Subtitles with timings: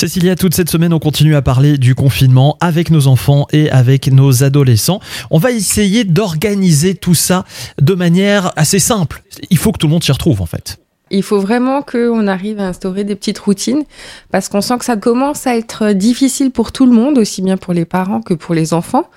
[0.00, 4.10] Cécilia, toute cette semaine, on continue à parler du confinement avec nos enfants et avec
[4.10, 4.98] nos adolescents.
[5.30, 7.44] On va essayer d'organiser tout ça
[7.82, 9.22] de manière assez simple.
[9.50, 10.79] Il faut que tout le monde s'y retrouve en fait.
[11.10, 13.84] Il faut vraiment qu'on arrive à instaurer des petites routines
[14.30, 17.56] parce qu'on sent que ça commence à être difficile pour tout le monde, aussi bien
[17.56, 19.08] pour les parents que pour les enfants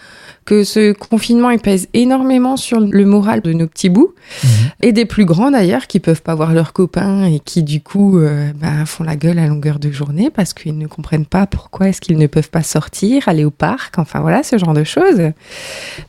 [0.46, 4.14] que ce confinement il pèse énormément sur le moral de nos petits bouts
[4.44, 4.50] mhm.
[4.82, 8.18] et des plus grands d'ailleurs qui peuvent pas voir leurs copains et qui du coup
[8.20, 11.90] euh, bah, font la gueule à longueur de journée parce qu'ils ne comprennent pas pourquoi
[11.90, 15.32] est-ce qu'ils ne peuvent pas sortir, aller au parc, enfin voilà ce genre de choses.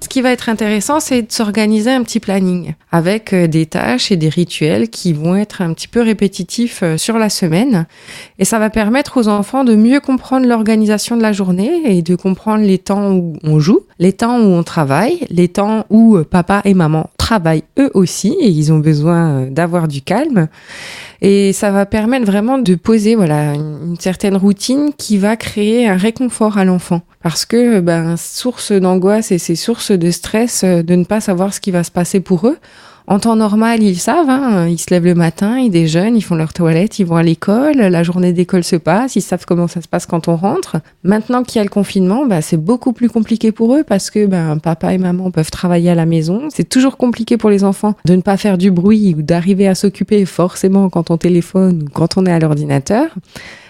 [0.01, 4.11] Ce qui va être intéressant, c'est de s'organiser un petit planning avec euh, des tâches
[4.11, 7.87] et des rituels qui vont être un petit peu répétitifs euh, sur la semaine
[8.39, 12.17] et ça va permettre aux enfants de mieux comprendre l'organisation de la journée et de
[12.17, 16.25] comprendre les temps où on joue, les temps où on travaille, les temps où euh,
[16.25, 20.49] papa et maman travaillent eux aussi et ils ont besoin euh, d'avoir du calme.
[21.21, 25.97] Et ça va permettre vraiment de poser voilà une, certaine routine qui va créer un
[25.97, 27.03] réconfort à l'enfant.
[27.23, 31.61] Parce que ben source d'angoisse et c'est source de stress de ne pas savoir ce
[31.61, 32.59] qui va se passer pour eux.
[33.07, 36.37] En temps normal, ils savent, hein, ils se lèvent le matin, ils déjeunent, ils font
[36.37, 39.83] leur toilette, ils vont à l'école, la journée d'école se passe, ils savent comment ça
[39.83, 40.77] se passe quand on rentre.
[41.03, 44.25] Maintenant qu'il y a le confinement, bah, c'est beaucoup plus compliqué pour eux parce que
[44.25, 46.49] ben, papa et maman peuvent travailler à la maison.
[46.49, 49.75] C'est toujours compliqué pour les enfants de ne pas faire du bruit ou d'arriver à
[49.75, 53.09] s'occuper forcément quand on téléphone ou quand on est à l'ordinateur.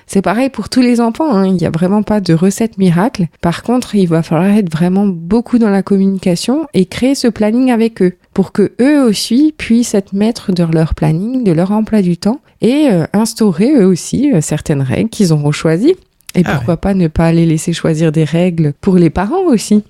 [0.06, 1.46] C'est pareil pour tous les enfants, hein.
[1.46, 3.26] il n'y a vraiment pas de recette miracle.
[3.40, 7.70] Par contre, il va falloir être vraiment beaucoup dans la communication et créer ce planning
[7.70, 12.02] avec eux pour que eux aussi puissent être maîtres de leur planning, de leur emploi
[12.02, 15.96] du temps et euh, instaurer eux aussi euh, certaines règles qu'ils auront choisies.
[16.34, 19.82] Et ah pourquoi pas ne pas les laisser choisir des règles pour les parents aussi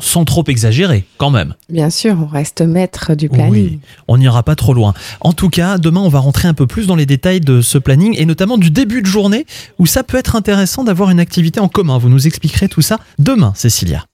[0.00, 1.54] Sans trop exagérer, quand même.
[1.68, 3.52] Bien sûr, on reste maître du planning.
[3.52, 4.94] Oui, on n'ira pas trop loin.
[5.20, 7.78] En tout cas, demain, on va rentrer un peu plus dans les détails de ce
[7.78, 9.46] planning et notamment du début de journée
[9.78, 11.98] où ça peut être intéressant d'avoir une activité en commun.
[11.98, 14.04] Vous nous expliquerez tout ça demain, Cécilia.